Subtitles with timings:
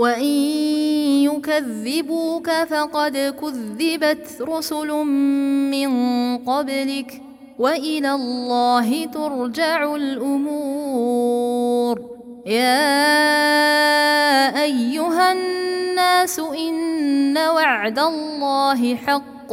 [0.00, 0.32] وإن
[1.28, 4.88] يكذبوك فقد كذبت رسل
[5.68, 5.90] من
[6.38, 7.22] قبلك
[7.58, 11.30] وإلى الله ترجع الأمور.
[12.46, 12.80] يا
[14.62, 19.52] أيها الناس إن وعد الله حق.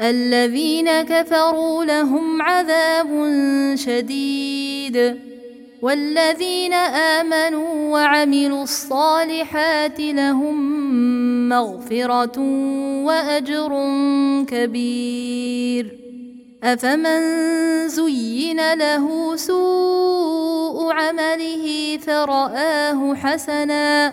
[0.00, 3.08] الذين كفروا لهم عذاب
[3.74, 5.16] شديد
[5.82, 10.56] والذين آمنوا وعملوا الصالحات لهم
[11.48, 12.38] مغفرة
[13.04, 13.72] وأجر
[14.48, 15.96] كبير.
[16.64, 17.20] أفمن
[17.88, 24.12] زين له سوء عمله فرآه حسنا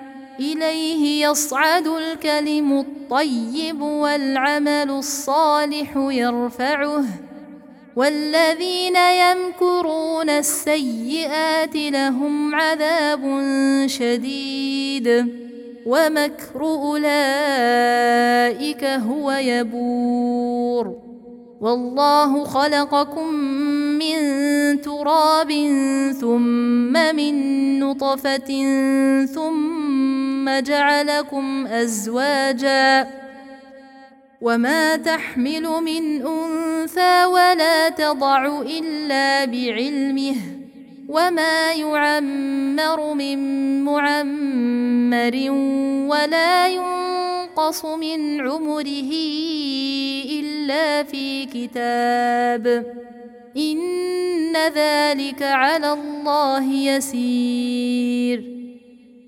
[0.39, 7.05] إليه يصعد الكلم الطيب والعمل الصالح يرفعه
[7.95, 13.43] والذين يمكرون السيئات لهم عذاب
[13.85, 15.27] شديد
[15.85, 17.03] ومكر أولئك
[18.83, 20.95] هو يبور.
[21.61, 23.33] والله خلقكم
[23.99, 24.17] من
[24.81, 25.51] تراب
[26.21, 28.51] ثم من نطفة
[29.25, 29.80] ثم
[30.49, 33.07] جعلكم أزواجا
[34.41, 40.35] وما تحمل من أنثى ولا تضع إلا بعلمه
[41.09, 43.39] وما يعمر من
[43.83, 45.35] معمر
[46.11, 49.11] ولا ينقص من عمره
[50.39, 52.85] إلا في كتاب
[53.57, 58.60] إن ذلك على الله يسير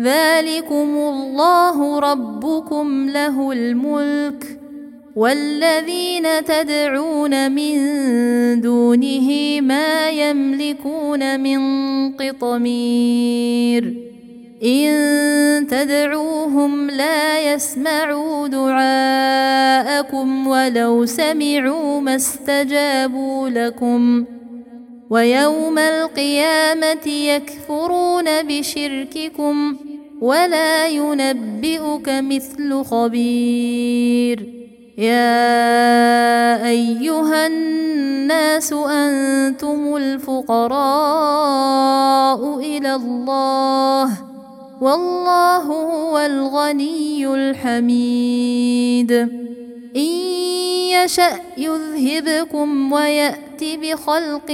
[0.00, 4.60] ذلكم الله ربكم له الملك
[5.16, 7.76] والذين تدعون من
[8.60, 11.60] دونه ما يملكون من
[12.12, 13.94] قطمير
[14.64, 24.24] ان تدعوهم لا يسمعوا دعاءكم ولو سمعوا ما استجابوا لكم
[25.14, 29.76] ويوم القيامة يكفرون بشرككم
[30.20, 34.48] ولا ينبئك مثل خبير.
[34.98, 40.74] يا أيها الناس أنتم الفقراء
[42.58, 44.10] إلى الله
[44.80, 49.12] والله هو الغني الحميد.
[49.96, 50.10] إن
[50.90, 54.50] يشأ يذهبكم ويأت بخلق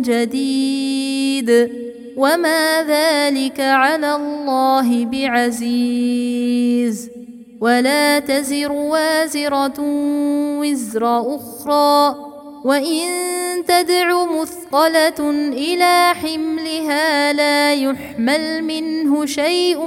[0.00, 1.70] جديد
[2.16, 7.10] وما ذلك على الله بعزيز.
[7.60, 9.80] ولا تزر وازرة
[10.60, 12.16] وزر أخرى
[12.64, 13.04] وإن
[13.68, 19.78] تدع مثقلة إلى حملها لا يحمل منه شيء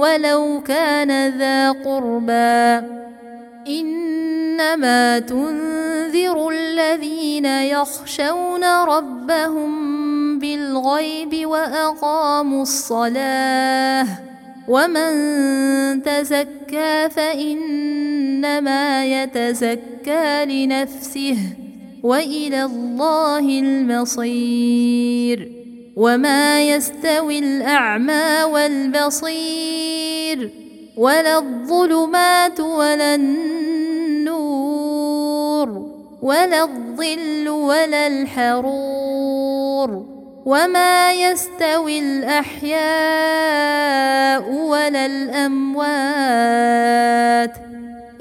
[0.00, 2.86] ولو كان ذا قربى.
[3.68, 9.72] إنما تنذر الذين يخشون ربهم
[10.38, 14.06] بالغيب وأقاموا الصلاة
[14.68, 15.12] ومن
[16.02, 21.38] تزكى فإنما يتزكى لنفسه
[22.02, 25.52] وإلى الله المصير
[25.96, 29.82] وما يستوي الأعمى والبصير
[30.96, 34.02] ولا الظلمات ولا النور
[36.22, 40.06] ولا الظل ولا الحرور.
[40.46, 42.72] وما يستوي الأحياء
[44.52, 45.82] ولا الأموات.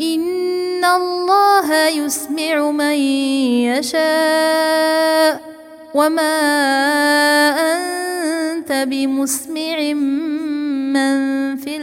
[0.02, 2.96] إن الله يسمع من
[3.76, 5.42] يشاء.
[5.94, 6.38] وما
[7.74, 9.94] أنت بمسمع
[10.94, 11.41] من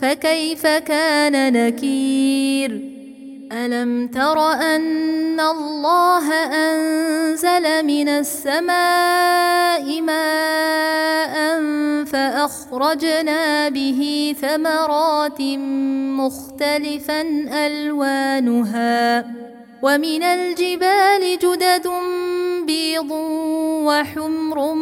[0.00, 2.96] فكيف كان نكير؟
[3.52, 11.36] ألم تر أن الله أنزل من السماء ماء
[12.04, 15.40] فأخرجنا به ثمرات
[16.20, 17.20] مختلفا
[17.66, 19.26] ألوانها
[19.82, 21.88] ومن الجبال جدد
[22.66, 23.10] بيض
[23.86, 24.74] وحمر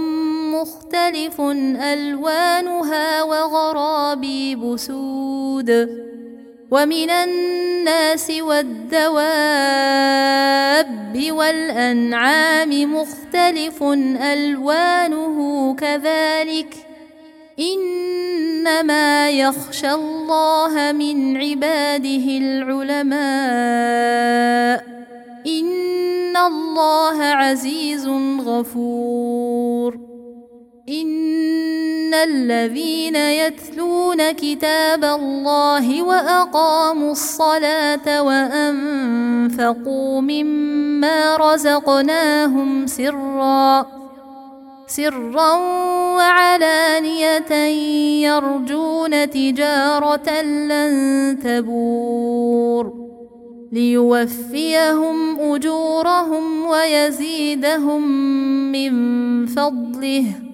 [0.61, 1.41] مختلف
[1.81, 5.71] ألوانها وغرابيب سود
[6.71, 9.25] ومن الناس والدواب
[11.31, 13.83] والأنعام مختلف
[14.23, 16.75] ألوانه كذلك
[17.59, 23.25] إنما يخشى الله من عباده العلماء
[25.47, 28.09] إن الله عزيز
[28.47, 30.14] غفور
[30.89, 43.87] إن الذين يتلون كتاب الله وأقاموا الصلاة وأنفقوا مما رزقناهم سرا
[44.87, 45.53] سرا
[46.17, 47.53] وعلانية
[48.29, 52.93] يرجون تجارة لن تبور
[53.73, 58.03] ليوفيهم أجورهم ويزيدهم
[58.73, 60.54] من فضله.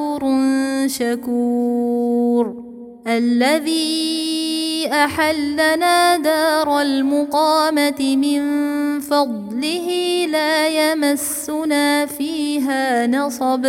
[0.87, 2.63] شكور
[3.07, 8.41] الذي أحلنا دار المقامة من
[8.99, 9.89] فضله
[10.31, 13.65] لا يمسنا فيها نصب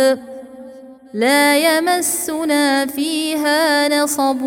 [1.13, 4.41] لا يمسنا فيها نصب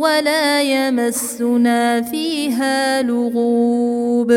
[0.00, 4.32] ولا يمسنا فيها لغوب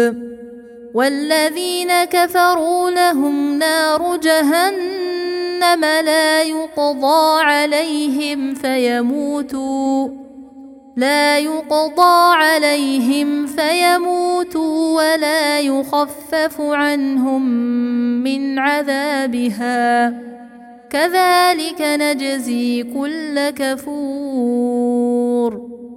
[0.93, 5.20] والذين كفروا لهم نار جهنم
[5.61, 10.09] لا يقضى عليهم فيموتوا.
[10.97, 17.41] لا يقضى عليهم فيموتوا ولا يخفف عنهم
[18.23, 20.09] من عذابها.
[20.89, 24.91] كذلك نجزي كل كفور.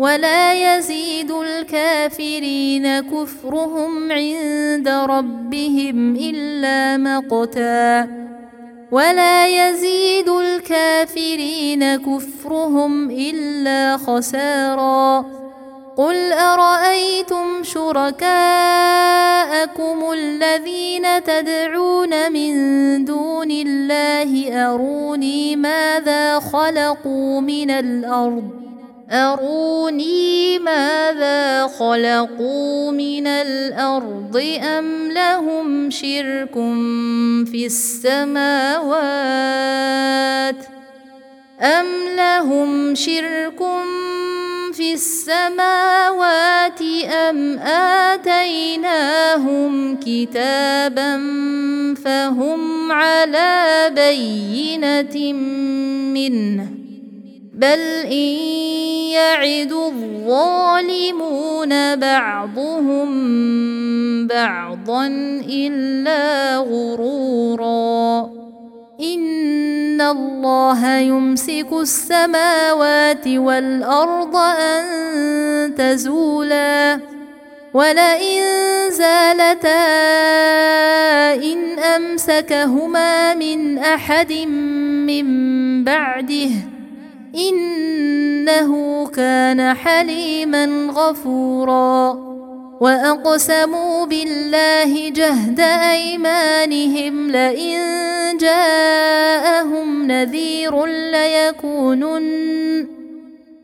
[0.00, 8.08] ولا يزيد الكافرين كفرهم عند ربهم إلا مقتا.
[8.92, 15.24] ولا يزيد الكافرين كفرهم إلا خسارا.
[15.96, 18.28] قل أرأيتم شركاءكم
[20.12, 22.54] الذين تدعون من
[23.04, 28.59] دون الله أروني ماذا خلقوا من الأرض
[29.12, 36.54] أروني ماذا خلقوا من الأرض أم لهم شرك
[37.50, 39.00] في السماوات
[41.60, 41.86] أم
[42.16, 43.58] لهم شرك
[44.72, 46.82] في السماوات
[47.30, 47.58] أم
[48.08, 51.16] آتيناهم كتابا
[52.04, 55.32] فهم على بينة
[56.12, 56.68] منه
[57.54, 58.59] بل إن
[59.12, 63.10] يعد الظالمون بعضهم
[64.26, 65.06] بعضا
[65.48, 68.30] إلا غرورا.
[69.00, 74.84] إن الله يمسك السماوات والأرض أن
[75.74, 77.00] تزولا.
[77.74, 78.42] ولئن
[78.90, 79.84] زالتا
[81.34, 84.32] إن أمسكهما من أحد
[85.06, 85.26] من
[85.84, 86.50] بعده
[87.34, 92.30] إنه كان حليما غفورا.
[92.80, 97.78] وأقسموا بالله جهد أيمانهم لئن
[98.40, 102.86] جاءهم نذير ليكونن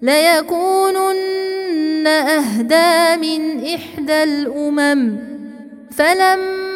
[0.02, 5.16] ليكونن أهدى من إحدى الأمم.
[5.96, 6.75] فلما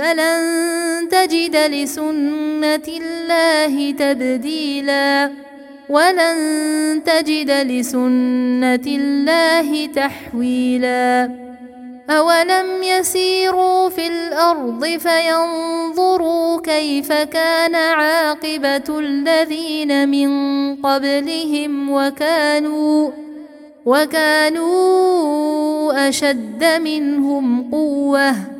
[0.00, 5.30] فلن تجد لسنة الله تبديلا.
[5.88, 11.30] ولن تجد لسنة الله تحويلا.
[12.10, 20.30] أولم يسيروا في الأرض فينظروا كيف كان عاقبة الذين من
[20.76, 23.10] قبلهم وكانوا
[23.86, 24.78] وكانوا
[26.08, 28.59] أشد منهم قوة.